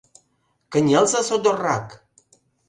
[0.71, 1.87] —Кынелза содоррак!..